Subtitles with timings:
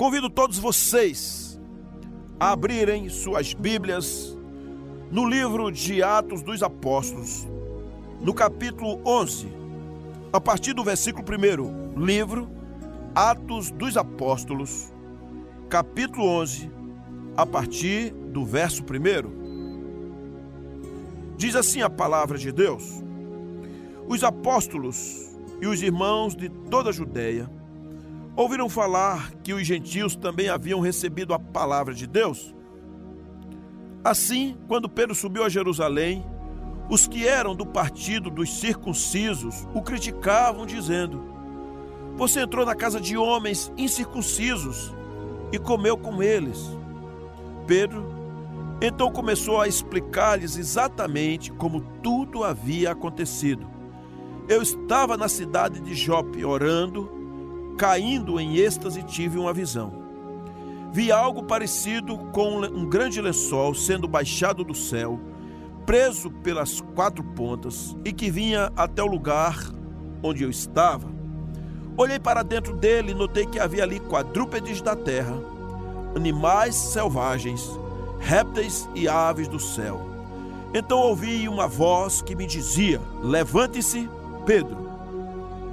[0.00, 1.60] Convido todos vocês
[2.38, 4.34] a abrirem suas Bíblias
[5.10, 7.46] no livro de Atos dos Apóstolos,
[8.18, 9.46] no capítulo 11,
[10.32, 12.02] a partir do versículo 1.
[12.02, 12.48] Livro
[13.14, 14.90] Atos dos Apóstolos,
[15.68, 16.70] capítulo 11,
[17.36, 18.86] a partir do verso 1.
[21.36, 23.04] Diz assim a palavra de Deus:
[24.08, 27.59] Os apóstolos e os irmãos de toda a Judéia
[28.40, 32.54] ouviram falar que os gentios também haviam recebido a palavra de Deus.
[34.02, 36.24] Assim, quando Pedro subiu a Jerusalém,
[36.88, 41.22] os que eram do partido dos circuncisos o criticavam, dizendo:
[42.16, 44.94] Você entrou na casa de homens incircuncisos
[45.52, 46.58] e comeu com eles.
[47.66, 48.18] Pedro
[48.80, 53.68] então começou a explicar-lhes exatamente como tudo havia acontecido.
[54.48, 57.19] Eu estava na cidade de Jope orando
[57.80, 59.90] caindo em êxtase, tive uma visão.
[60.92, 65.18] Vi algo parecido com um grande lençol sendo baixado do céu,
[65.86, 69.56] preso pelas quatro pontas e que vinha até o lugar
[70.22, 71.08] onde eu estava.
[71.96, 75.40] Olhei para dentro dele e notei que havia ali quadrúpedes da terra,
[76.14, 77.66] animais selvagens,
[78.18, 80.02] répteis e aves do céu.
[80.74, 84.06] Então ouvi uma voz que me dizia: Levante-se,
[84.44, 84.76] Pedro,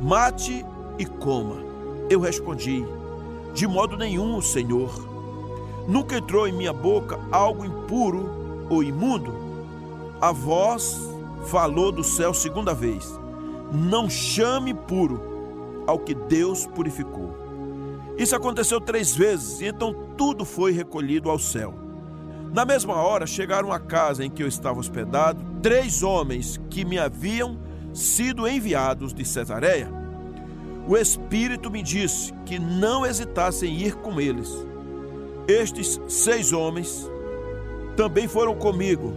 [0.01, 0.65] mate
[0.97, 1.66] e coma.
[2.09, 2.85] Eu respondi:
[3.53, 4.91] De modo nenhum, Senhor.
[5.87, 9.33] Nunca entrou em minha boca algo impuro ou imundo.
[10.19, 10.99] A voz
[11.45, 13.19] falou do céu segunda vez:
[13.71, 17.35] Não chame puro ao que Deus purificou.
[18.17, 21.73] Isso aconteceu três vezes, e então tudo foi recolhido ao céu.
[22.53, 26.97] Na mesma hora chegaram à casa em que eu estava hospedado três homens que me
[26.97, 27.59] haviam
[27.93, 29.96] sido enviados de Cesareia
[30.87, 34.49] o Espírito me disse que não hesitasse em ir com eles.
[35.45, 37.09] Estes seis homens
[37.97, 39.13] também foram comigo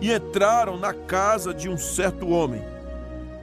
[0.00, 2.60] e entraram na casa de um certo homem.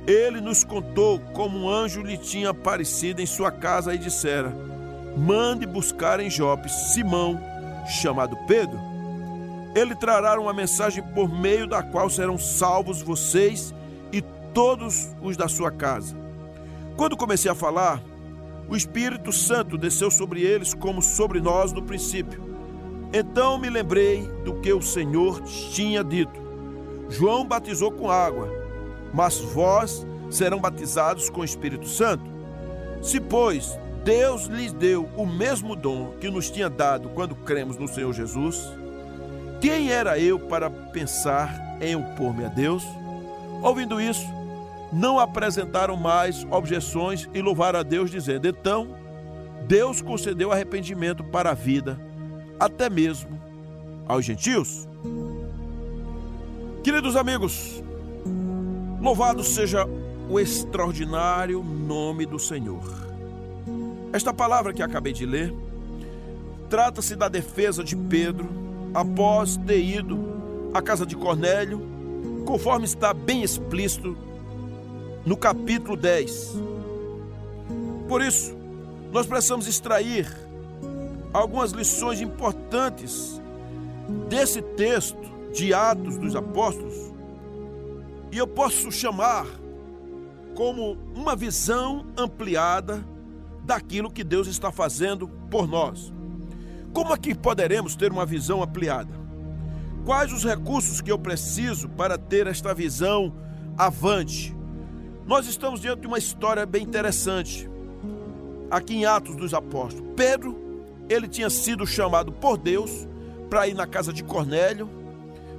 [0.06, 4.54] Ele nos contou como um anjo lhe tinha aparecido em sua casa e dissera:
[5.16, 7.40] Mande buscar em Jope Simão,
[7.88, 8.80] chamado Pedro.
[9.74, 13.74] Ele trará uma mensagem por meio da qual serão salvos vocês
[14.12, 14.22] e
[14.54, 16.27] todos os da sua casa.
[16.98, 18.02] Quando comecei a falar,
[18.68, 22.44] o Espírito Santo desceu sobre eles como sobre nós no princípio.
[23.14, 26.42] Então me lembrei do que o Senhor tinha dito:
[27.08, 28.50] João batizou com água,
[29.14, 32.26] mas vós serão batizados com o Espírito Santo.
[33.02, 37.88] Se, pois, Deus lhes deu o mesmo dom que nos tinha dado quando cremos no
[37.88, 38.60] Senhor Jesus,
[39.62, 42.84] quem era eu para pensar em opor-me a Deus?
[43.62, 44.26] Ouvindo isso,
[44.92, 48.96] não apresentaram mais objeções e louvaram a Deus, dizendo: Então,
[49.68, 52.00] Deus concedeu arrependimento para a vida,
[52.60, 53.40] até mesmo
[54.08, 54.88] aos gentios.
[56.84, 57.84] Queridos amigos,
[59.02, 59.86] louvado seja
[60.30, 62.84] o extraordinário nome do Senhor.
[64.14, 65.54] Esta palavra que acabei de ler
[66.70, 68.48] trata-se da defesa de Pedro
[68.94, 71.82] após ter ido à casa de Cornélio,
[72.46, 74.18] conforme está bem explícito
[75.28, 76.56] no capítulo 10.
[78.08, 78.56] Por isso,
[79.12, 80.26] nós precisamos extrair
[81.34, 83.42] algumas lições importantes
[84.30, 85.20] desse texto
[85.54, 86.96] de Atos dos Apóstolos,
[88.32, 89.46] e eu posso chamar
[90.56, 93.06] como uma visão ampliada
[93.66, 96.14] daquilo que Deus está fazendo por nós.
[96.94, 99.14] Como é que poderemos ter uma visão ampliada?
[100.06, 103.34] Quais os recursos que eu preciso para ter esta visão
[103.78, 104.57] avante?
[105.28, 107.70] Nós estamos diante de uma história bem interessante.
[108.72, 110.58] Aqui em Atos dos Apóstolos, Pedro,
[111.10, 113.06] ele tinha sido chamado por Deus
[113.50, 114.90] para ir na casa de Cornélio.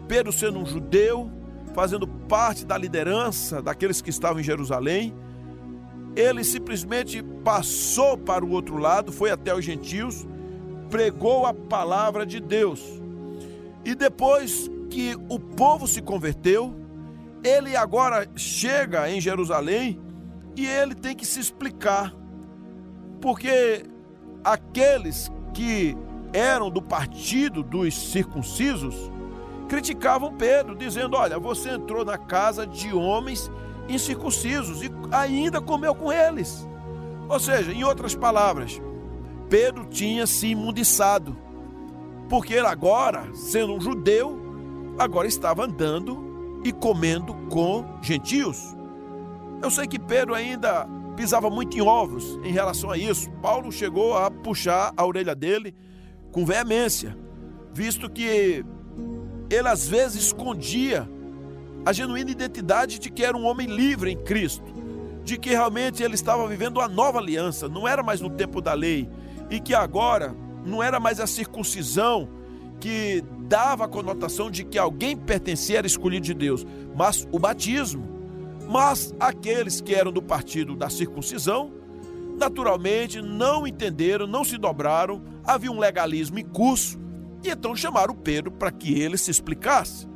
[0.09, 1.31] Pedro, sendo um judeu,
[1.75, 5.15] fazendo parte da liderança daqueles que estavam em Jerusalém,
[6.17, 10.27] ele simplesmente passou para o outro lado, foi até os gentios,
[10.89, 12.83] pregou a palavra de Deus.
[13.85, 16.88] E depois que o povo se converteu,
[17.43, 20.01] ele agora chega em Jerusalém
[20.57, 22.15] e ele tem que se explicar,
[23.21, 23.85] porque
[24.45, 25.97] aqueles que
[26.33, 29.11] eram do partido dos circuncisos
[29.69, 33.51] criticavam Pedro, dizendo: Olha, você entrou na casa de homens
[33.89, 36.67] incircuncisos e ainda comeu com eles.
[37.29, 38.81] Ou seja, em outras palavras,
[39.49, 41.37] Pedro tinha se imundiçado,
[42.29, 44.39] porque ele agora, sendo um judeu,
[44.99, 46.28] agora estava andando
[46.65, 48.77] e comendo com gentios.
[49.63, 53.31] Eu sei que Pedro ainda pisava muito em ovos em relação a isso.
[53.43, 55.75] Paulo chegou a puxar a orelha dele
[56.31, 57.17] com veemência,
[57.73, 58.65] visto que
[59.51, 61.09] ele às vezes escondia
[61.85, 64.73] a genuína identidade de que era um homem livre em Cristo,
[65.25, 68.75] de que realmente ele estava vivendo a nova aliança, não era mais no tempo da
[68.75, 69.09] lei,
[69.51, 72.29] e que agora não era mais a circuncisão
[72.81, 78.07] que dava a conotação de que alguém pertencia, era escolhido de Deus, mas o batismo.
[78.69, 81.73] Mas aqueles que eram do partido da circuncisão,
[82.39, 86.99] naturalmente não entenderam, não se dobraram, havia um legalismo em curso,
[87.43, 90.07] e então chamaram Pedro para que ele se explicasse.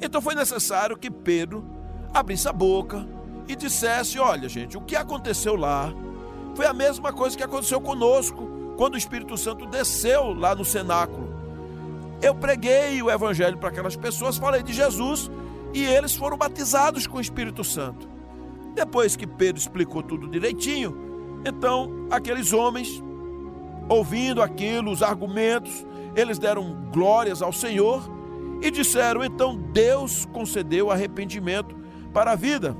[0.00, 1.64] Então foi necessário que Pedro
[2.12, 3.06] abrisse a boca
[3.48, 5.92] e dissesse: Olha, gente, o que aconteceu lá
[6.54, 11.21] foi a mesma coisa que aconteceu conosco quando o Espírito Santo desceu lá no cenáculo.
[12.22, 15.28] Eu preguei o evangelho para aquelas pessoas, falei de Jesus
[15.74, 18.08] e eles foram batizados com o Espírito Santo.
[18.74, 23.02] Depois que Pedro explicou tudo direitinho, então aqueles homens,
[23.88, 25.84] ouvindo aquilo, os argumentos,
[26.14, 28.08] eles deram glórias ao Senhor
[28.62, 31.74] e disseram: então Deus concedeu arrependimento
[32.12, 32.76] para a vida,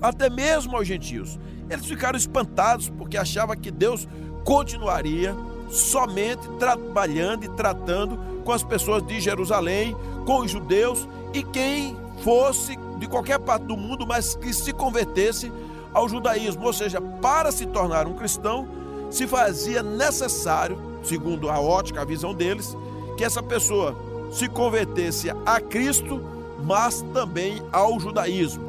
[0.00, 1.38] até mesmo aos gentios.
[1.68, 4.08] Eles ficaram espantados porque achavam que Deus
[4.44, 5.36] continuaria
[5.68, 12.76] somente trabalhando e tratando com as pessoas de Jerusalém, com os judeus e quem fosse
[12.98, 15.52] de qualquer parte do mundo, mas que se convertesse
[15.92, 18.68] ao judaísmo, ou seja, para se tornar um cristão,
[19.10, 22.76] se fazia necessário, segundo a ótica, a visão deles,
[23.16, 23.96] que essa pessoa
[24.30, 26.20] se convertesse a Cristo,
[26.64, 28.64] mas também ao judaísmo.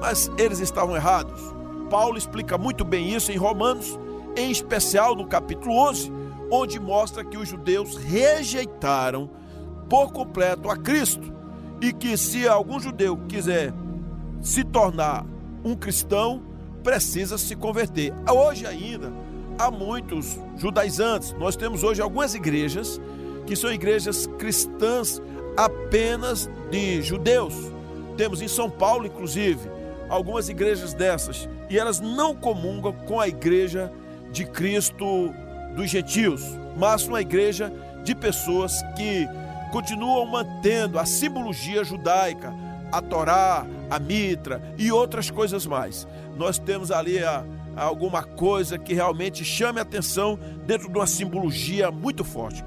[0.00, 1.40] Mas eles estavam errados.
[1.90, 3.98] Paulo explica muito bem isso em Romanos,
[4.36, 6.12] em especial no capítulo 11,
[6.54, 9.30] onde mostra que os judeus rejeitaram
[9.88, 11.32] por completo a Cristo
[11.80, 13.72] e que se algum judeu quiser
[14.42, 15.24] se tornar
[15.64, 16.42] um cristão,
[16.84, 18.12] precisa se converter.
[18.30, 19.10] Hoje ainda
[19.58, 21.32] há muitos judaizantes.
[21.38, 23.00] Nós temos hoje algumas igrejas
[23.46, 25.22] que são igrejas cristãs
[25.56, 27.54] apenas de judeus.
[28.14, 29.70] Temos em São Paulo, inclusive,
[30.06, 33.90] algumas igrejas dessas, e elas não comungam com a igreja
[34.30, 35.32] de Cristo
[35.74, 36.42] dos gentios,
[36.76, 37.72] mas uma igreja
[38.04, 39.28] de pessoas que
[39.70, 42.52] continuam mantendo a simbologia judaica,
[42.90, 46.06] a Torá, a Mitra e outras coisas mais.
[46.36, 51.06] Nós temos ali a, a alguma coisa que realmente chame a atenção dentro de uma
[51.06, 52.62] simbologia muito forte.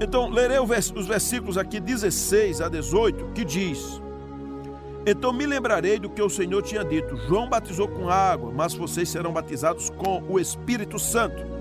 [0.00, 4.00] Então, lerei os versículos aqui 16 a 18, que diz:
[5.04, 9.08] Então me lembrarei do que o Senhor tinha dito: João batizou com água, mas vocês
[9.08, 11.57] serão batizados com o Espírito Santo.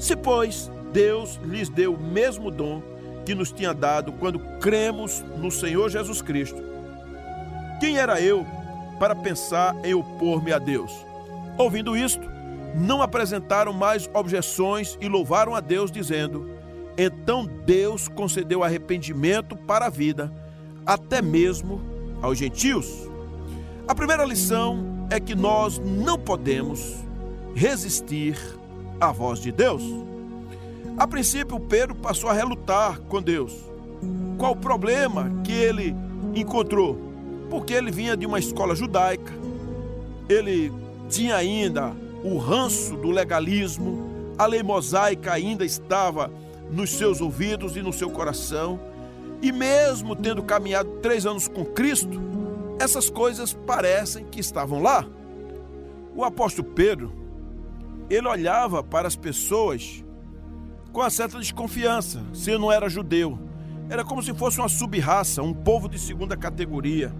[0.00, 2.82] Se, pois, Deus lhes deu o mesmo dom
[3.24, 6.60] que nos tinha dado quando cremos no Senhor Jesus Cristo,
[7.78, 8.46] quem era eu
[8.98, 10.90] para pensar em opor-me a Deus?
[11.58, 12.26] Ouvindo isto,
[12.74, 16.48] não apresentaram mais objeções e louvaram a Deus, dizendo:
[16.96, 20.32] então Deus concedeu arrependimento para a vida,
[20.84, 21.80] até mesmo
[22.22, 23.08] aos gentios.
[23.86, 26.96] A primeira lição é que nós não podemos
[27.54, 28.38] resistir
[29.00, 29.82] à voz de Deus.
[30.96, 33.54] A princípio, Pedro passou a relutar com Deus.
[34.36, 35.94] Qual o problema que ele
[36.34, 36.98] encontrou?
[37.48, 39.32] Porque ele vinha de uma escola judaica,
[40.28, 40.72] ele
[41.08, 41.92] tinha ainda
[42.22, 46.30] o ranço do legalismo, a lei mosaica ainda estava
[46.70, 48.78] nos seus ouvidos e no seu coração.
[49.42, 52.20] E mesmo tendo caminhado três anos com Cristo,
[52.78, 55.06] essas coisas parecem que estavam lá.
[56.14, 57.12] O apóstolo Pedro,
[58.10, 60.04] ele olhava para as pessoas
[60.92, 63.38] com uma certa desconfiança, se não era judeu.
[63.88, 67.14] Era como se fosse uma subraça, um povo de segunda categoria.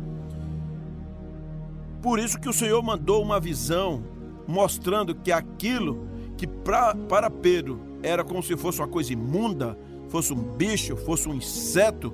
[2.03, 4.03] Por isso que o Senhor mandou uma visão
[4.47, 9.79] mostrando que aquilo que pra, para Pedro era como se fosse uma coisa imunda,
[10.09, 12.13] fosse um bicho, fosse um inseto.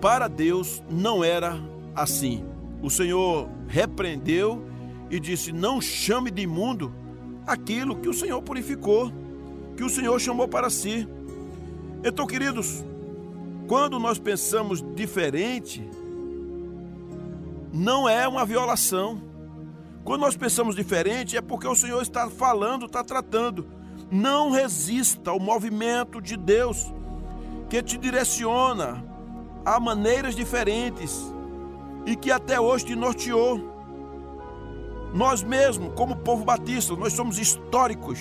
[0.00, 1.60] Para Deus não era
[1.94, 2.44] assim.
[2.82, 4.64] O Senhor repreendeu
[5.10, 6.94] e disse: Não chame de imundo
[7.52, 9.12] aquilo que o Senhor purificou,
[9.76, 11.08] que o Senhor chamou para si.
[12.04, 12.84] Então, queridos,
[13.66, 15.88] quando nós pensamos diferente,
[17.72, 19.22] não é uma violação.
[20.04, 23.66] Quando nós pensamos diferente, é porque o Senhor está falando, está tratando.
[24.10, 26.92] Não resista ao movimento de Deus
[27.68, 29.04] que te direciona
[29.64, 31.32] a maneiras diferentes
[32.04, 33.69] e que até hoje te norteou.
[35.12, 38.18] Nós mesmos, como povo batista, nós somos históricos,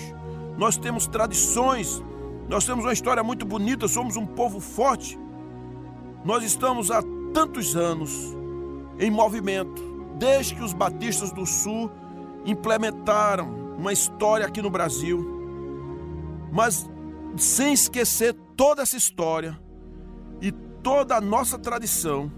[0.57, 2.03] nós temos tradições,
[2.47, 5.17] nós temos uma história muito bonita, somos um povo forte.
[6.25, 7.01] Nós estamos há
[7.33, 8.35] tantos anos
[8.99, 9.81] em movimento,
[10.17, 11.89] desde que os batistas do Sul
[12.45, 15.25] implementaram uma história aqui no Brasil,
[16.51, 16.89] mas
[17.37, 19.57] sem esquecer toda essa história
[20.41, 22.31] e toda a nossa tradição,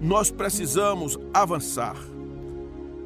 [0.00, 1.96] nós precisamos avançar.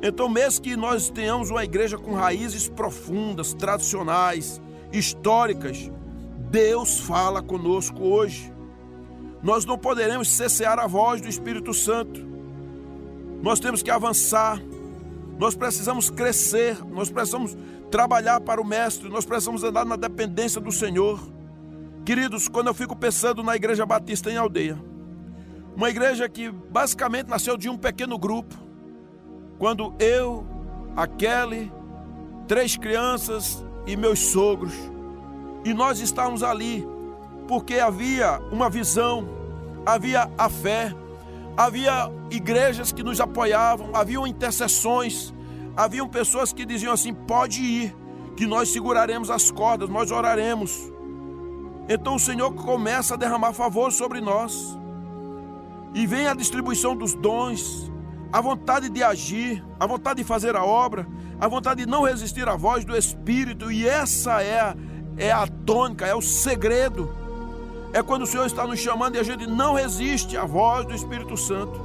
[0.02, 4.60] Então, mesmo que nós tenhamos uma igreja com raízes profundas, tradicionais,
[4.92, 5.90] históricas,
[6.50, 8.52] Deus fala conosco hoje.
[9.42, 12.24] Nós não poderemos cessear a voz do Espírito Santo.
[13.42, 14.60] Nós temos que avançar.
[15.38, 17.56] Nós precisamos crescer, nós precisamos
[17.90, 21.20] trabalhar para o Mestre, nós precisamos andar na dependência do Senhor.
[22.06, 24.78] Queridos, quando eu fico pensando na Igreja Batista em Aldeia,
[25.76, 28.54] uma igreja que basicamente nasceu de um pequeno grupo,
[29.58, 30.46] quando eu,
[30.94, 31.72] a Kelly,
[32.46, 34.74] três crianças e meus sogros,
[35.64, 36.86] e nós estávamos ali
[37.48, 39.28] porque havia uma visão,
[39.84, 40.94] havia a fé,
[41.56, 45.32] havia igrejas que nos apoiavam, haviam intercessões,
[45.76, 47.96] haviam pessoas que diziam assim: pode ir,
[48.36, 50.92] que nós seguraremos as cordas, nós oraremos.
[51.88, 54.76] Então o Senhor começa a derramar favor sobre nós,
[55.94, 57.90] e vem a distribuição dos dons,
[58.32, 61.06] a vontade de agir, a vontade de fazer a obra,
[61.40, 64.76] a vontade de não resistir à voz do Espírito, e essa é a,
[65.16, 67.26] é a tônica, é o segredo
[67.96, 70.94] é quando o Senhor está nos chamando e a gente não resiste à voz do
[70.94, 71.80] Espírito Santo.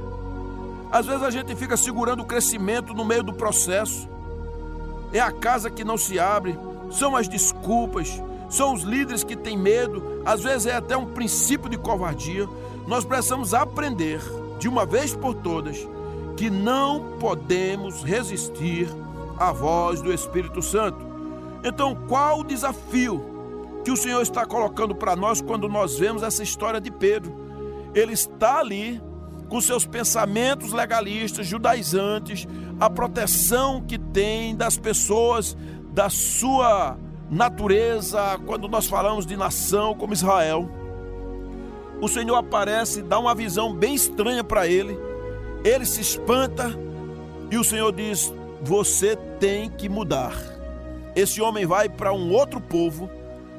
[0.90, 4.06] Às vezes a gente fica segurando o crescimento no meio do processo.
[5.10, 6.58] É a casa que não se abre,
[6.90, 11.70] são as desculpas, são os líderes que têm medo, às vezes é até um princípio
[11.70, 12.46] de covardia.
[12.86, 14.20] Nós precisamos aprender,
[14.58, 15.78] de uma vez por todas,
[16.42, 18.88] que não podemos resistir
[19.38, 20.98] à voz do Espírito Santo.
[21.62, 26.42] Então, qual o desafio que o Senhor está colocando para nós quando nós vemos essa
[26.42, 27.32] história de Pedro.
[27.94, 29.00] Ele está ali
[29.48, 32.48] com seus pensamentos legalistas, judaizantes,
[32.80, 35.56] a proteção que tem das pessoas,
[35.92, 36.98] da sua
[37.30, 40.68] natureza, quando nós falamos de nação como Israel.
[42.00, 45.11] O Senhor aparece, dá uma visão bem estranha para ele.
[45.64, 46.70] Ele se espanta
[47.50, 50.34] e o Senhor diz: Você tem que mudar.
[51.14, 53.10] Esse homem vai para um outro povo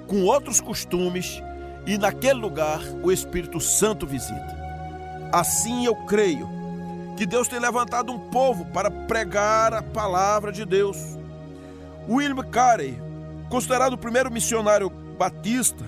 [0.07, 1.41] com outros costumes,
[1.85, 4.57] e naquele lugar o Espírito Santo visita.
[5.31, 6.49] Assim eu creio
[7.15, 10.97] que Deus tem levantado um povo para pregar a palavra de Deus.
[12.09, 12.99] William Carey,
[13.49, 15.85] considerado o primeiro missionário batista,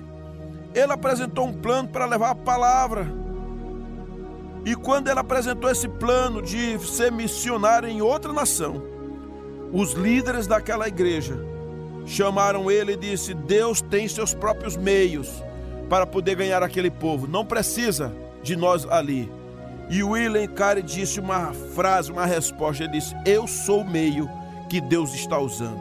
[0.74, 3.08] ele apresentou um plano para levar a palavra.
[4.66, 8.82] E quando ele apresentou esse plano de ser missionário em outra nação,
[9.72, 11.38] os líderes daquela igreja
[12.08, 15.30] chamaram ele e disse: Deus tem seus próprios meios
[15.88, 19.32] para poder ganhar aquele povo, não precisa de nós ali.
[19.88, 24.28] E William Carey disse uma frase, uma resposta: ele disse, Eu sou o meio
[24.68, 25.80] que Deus está usando.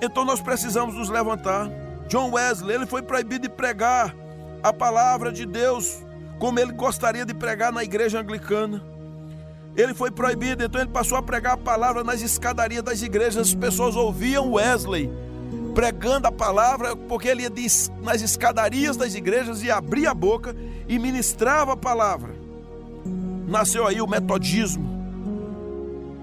[0.00, 1.68] Então nós precisamos nos levantar.
[2.08, 4.14] John Wesley, ele foi proibido de pregar
[4.62, 6.02] a palavra de Deus
[6.38, 8.82] como ele gostaria de pregar na igreja anglicana.
[9.76, 13.48] Ele foi proibido, então ele passou a pregar a palavra nas escadarias das igrejas.
[13.48, 15.10] As pessoas ouviam Wesley
[15.74, 17.52] pregando a palavra, porque ele ia
[18.02, 20.56] nas escadarias das igrejas e abria a boca
[20.88, 22.34] e ministrava a palavra.
[23.46, 24.98] Nasceu aí o metodismo.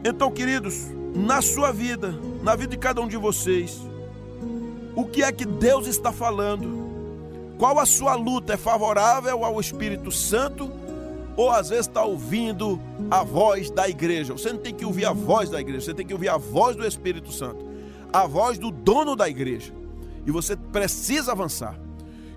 [0.04, 3.80] Então, queridos, na sua vida, na vida de cada um de vocês,
[4.94, 6.85] o que é que Deus está falando?
[7.58, 8.54] Qual a sua luta?
[8.54, 10.72] É favorável ao Espírito Santo?
[11.38, 12.80] Ou às vezes está ouvindo
[13.12, 14.34] a voz da igreja?
[14.34, 16.76] Você não tem que ouvir a voz da igreja, você tem que ouvir a voz
[16.76, 17.76] do Espírito Santo
[18.16, 19.74] a voz do dono da igreja.
[20.26, 21.78] E você precisa avançar.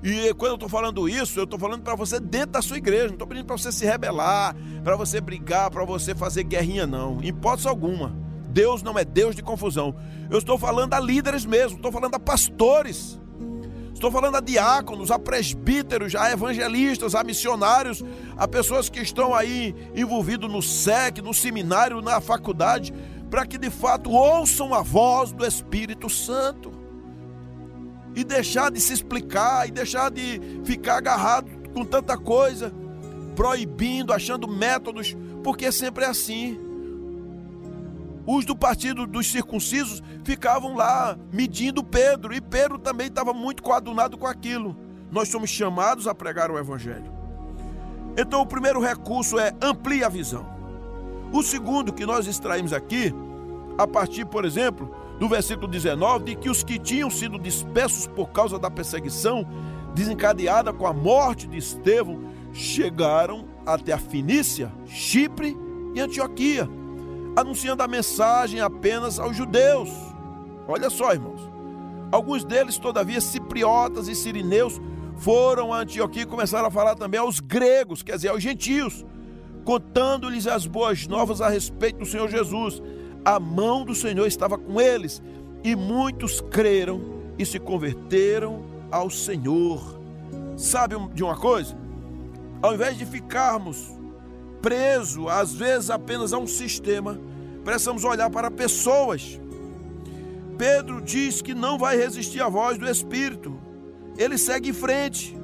[0.02, 3.06] E quando eu estou falando isso, eu estou falando para você dentro da sua igreja.
[3.06, 7.20] Não estou pedindo para você se rebelar, para você brigar, para você fazer guerrinha, não.
[7.22, 8.12] Em hipótese alguma.
[8.50, 9.94] Deus não é Deus de confusão.
[10.28, 13.20] Eu estou falando a líderes mesmo, estou falando a pastores.
[13.98, 18.04] Estou falando a diáconos, a presbíteros, a evangelistas, a missionários,
[18.36, 22.94] a pessoas que estão aí envolvidos no SEC, no seminário, na faculdade
[23.28, 26.72] para que de fato ouçam a voz do Espírito Santo
[28.14, 32.72] e deixar de se explicar e deixar de ficar agarrado com tanta coisa,
[33.34, 36.56] proibindo, achando métodos, porque sempre é assim.
[38.30, 44.18] Os do partido dos circuncisos ficavam lá medindo Pedro, e Pedro também estava muito coadunado
[44.18, 44.76] com aquilo.
[45.10, 47.10] Nós somos chamados a pregar o Evangelho.
[48.18, 50.44] Então, o primeiro recurso é amplie a visão.
[51.32, 53.14] O segundo que nós extraímos aqui,
[53.78, 58.28] a partir, por exemplo, do versículo 19, de que os que tinham sido dispersos por
[58.28, 59.42] causa da perseguição
[59.94, 62.20] desencadeada com a morte de Estevão
[62.52, 65.56] chegaram até a Finícia, Chipre
[65.94, 66.68] e Antioquia.
[67.36, 69.90] Anunciando a mensagem apenas aos judeus.
[70.66, 71.40] Olha só, irmãos.
[72.10, 74.80] Alguns deles, todavia, cipriotas e sirineus,
[75.16, 79.04] foram a Antioquia e começaram a falar também aos gregos, quer dizer, aos gentios,
[79.64, 82.82] contando-lhes as boas novas a respeito do Senhor Jesus.
[83.24, 85.22] A mão do Senhor estava com eles
[85.62, 87.00] e muitos creram
[87.38, 89.98] e se converteram ao Senhor.
[90.56, 91.76] Sabe de uma coisa?
[92.62, 93.97] Ao invés de ficarmos
[94.60, 97.18] presos, às vezes apenas a um sistema,
[97.64, 99.40] precisamos olhar para pessoas.
[100.56, 103.58] Pedro diz que não vai resistir à voz do Espírito.
[104.16, 105.36] Ele segue em frente,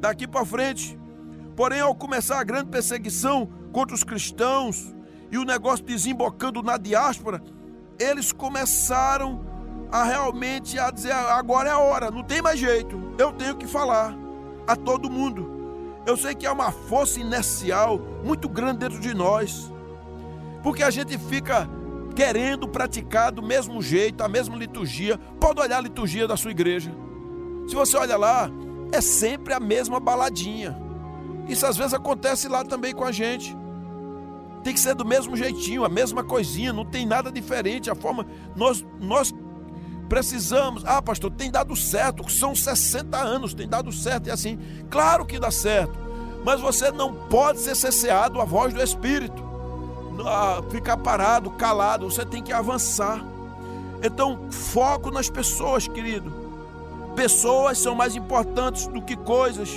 [0.00, 0.98] daqui para frente.
[1.54, 4.94] Porém, ao começar a grande perseguição contra os cristãos
[5.30, 7.42] e o negócio desembocando na diáspora,
[7.98, 9.44] eles começaram
[9.90, 13.66] a realmente a dizer: agora é a hora, não tem mais jeito, eu tenho que
[13.66, 14.16] falar
[14.66, 15.57] a todo mundo.
[16.08, 19.70] Eu sei que há uma força inercial muito grande dentro de nós,
[20.62, 21.68] porque a gente fica
[22.16, 25.18] querendo praticar do mesmo jeito, a mesma liturgia.
[25.38, 26.90] Pode olhar a liturgia da sua igreja.
[27.68, 28.50] Se você olha lá,
[28.90, 30.80] é sempre a mesma baladinha.
[31.46, 33.54] Isso às vezes acontece lá também com a gente.
[34.64, 37.90] Tem que ser do mesmo jeitinho, a mesma coisinha, não tem nada diferente.
[37.90, 39.34] A forma nós nós
[40.08, 40.82] precisamos.
[40.86, 44.58] Ah, pastor, tem dado certo, são 60 anos, tem dado certo e assim.
[44.90, 45.98] Claro que dá certo.
[46.44, 49.46] Mas você não pode ser cesseado à voz do Espírito.
[50.26, 53.22] Ah, ficar parado, calado, você tem que avançar.
[54.02, 56.32] Então, foco nas pessoas, querido.
[57.14, 59.70] Pessoas são mais importantes do que coisas.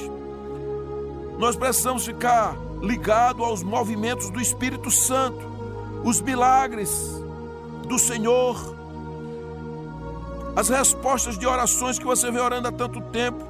[1.38, 5.39] Nós precisamos ficar ligado aos movimentos do Espírito Santo,
[6.03, 7.21] os milagres
[7.88, 8.80] do Senhor,
[10.55, 13.50] as respostas de orações que você vem orando há tanto tempo.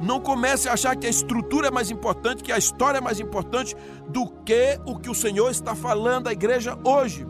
[0.00, 3.20] Não comece a achar que a estrutura é mais importante, que a história é mais
[3.20, 3.76] importante
[4.08, 7.24] do que o que o Senhor está falando à igreja hoje.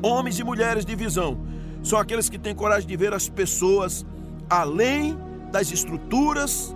[0.00, 1.38] Homens e mulheres de visão
[1.82, 4.06] são aqueles que têm coragem de ver as pessoas
[4.48, 5.18] além
[5.50, 6.74] das estruturas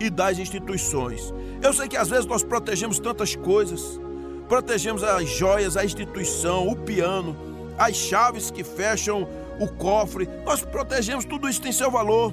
[0.00, 1.32] e das instituições.
[1.62, 4.00] Eu sei que às vezes nós protegemos tantas coisas,
[4.48, 7.36] protegemos as joias, a instituição, o piano,
[7.78, 9.28] as chaves que fecham
[9.60, 12.32] o cofre, nós protegemos, tudo isso tem seu valor.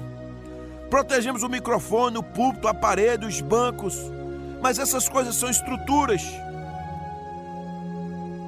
[0.88, 4.00] Protegemos o microfone, o púlpito, a parede, os bancos,
[4.62, 6.22] mas essas coisas são estruturas.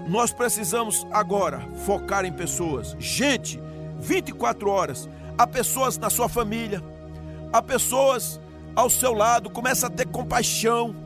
[0.09, 2.97] Nós precisamos agora focar em pessoas.
[2.99, 3.63] Gente,
[4.01, 5.09] 24 horas.
[5.37, 6.83] Há pessoas na sua família,
[7.53, 8.41] há pessoas
[8.75, 9.51] ao seu lado.
[9.51, 10.97] Comece a ter compaixão,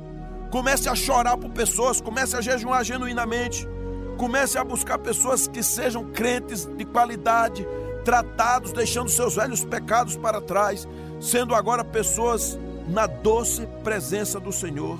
[0.50, 3.68] comece a chorar por pessoas, comece a jejuar genuinamente.
[4.16, 7.66] Comece a buscar pessoas que sejam crentes de qualidade,
[8.04, 10.86] tratados, deixando seus velhos pecados para trás,
[11.20, 14.98] sendo agora pessoas na doce presença do Senhor.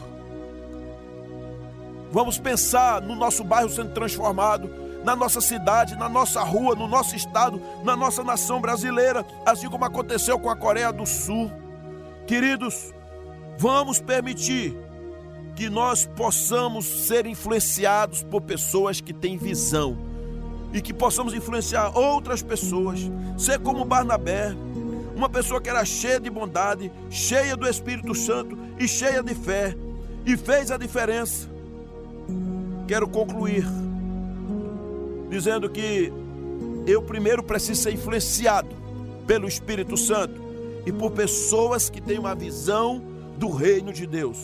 [2.10, 4.70] Vamos pensar no nosso bairro sendo transformado,
[5.04, 9.84] na nossa cidade, na nossa rua, no nosso estado, na nossa nação brasileira, assim como
[9.84, 11.50] aconteceu com a Coreia do Sul.
[12.26, 12.94] Queridos,
[13.58, 14.76] vamos permitir
[15.54, 19.96] que nós possamos ser influenciados por pessoas que têm visão
[20.72, 23.00] e que possamos influenciar outras pessoas,
[23.38, 24.54] ser como Barnabé,
[25.14, 29.76] uma pessoa que era cheia de bondade, cheia do Espírito Santo e cheia de fé,
[30.26, 31.48] e fez a diferença.
[32.88, 33.64] Quero concluir
[35.30, 36.12] dizendo que
[36.86, 38.74] eu primeiro preciso ser influenciado
[39.26, 40.42] pelo Espírito Santo
[40.84, 43.00] e por pessoas que têm uma visão
[43.38, 44.38] do reino de Deus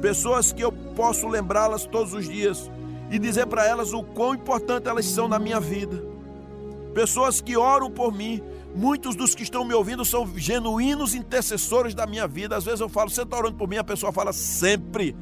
[0.00, 2.70] pessoas que eu posso lembrá-las todos os dias
[3.10, 6.02] e dizer para elas o quão importante elas são na minha vida.
[6.94, 8.42] Pessoas que oram por mim,
[8.74, 12.56] muitos dos que estão me ouvindo são genuínos intercessores da minha vida.
[12.56, 13.76] Às vezes eu falo, você está orando por mim?
[13.76, 15.16] A pessoa fala sempre,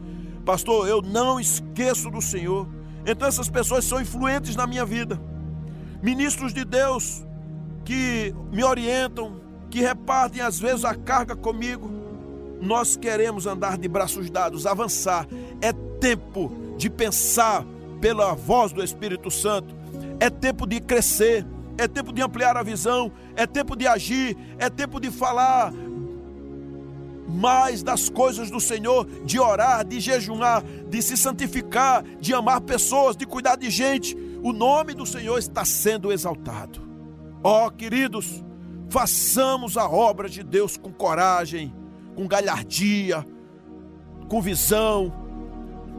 [0.44, 2.68] pastor, eu não esqueço do Senhor.
[3.06, 5.20] Então essas pessoas são influentes na minha vida.
[6.02, 7.24] Ministros de Deus
[7.84, 12.01] que me orientam, que repartem às vezes a carga comigo
[12.62, 15.26] nós queremos andar de braços dados, avançar.
[15.60, 17.66] É tempo de pensar
[18.00, 19.74] pela voz do Espírito Santo.
[20.20, 21.44] É tempo de crescer.
[21.76, 23.10] É tempo de ampliar a visão.
[23.34, 24.36] É tempo de agir.
[24.58, 25.72] É tempo de falar
[27.28, 33.16] mais das coisas do Senhor, de orar, de jejuar, de se santificar, de amar pessoas,
[33.16, 34.16] de cuidar de gente.
[34.40, 36.80] O nome do Senhor está sendo exaltado.
[37.42, 38.44] Ó oh, queridos,
[38.88, 41.81] façamos a obra de Deus com coragem
[42.14, 43.26] com galhardia,
[44.28, 45.12] com visão,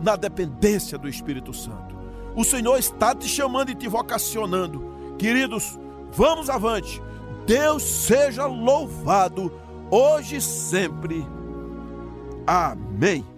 [0.02, 1.96] na dependência do Espírito Santo.
[2.36, 4.94] O Senhor está te chamando e te vocacionando.
[5.18, 5.80] Queridos,
[6.12, 7.02] vamos avante.
[7.46, 9.52] Deus seja louvado
[9.92, 11.26] hoje e sempre.
[12.48, 13.33] Amém.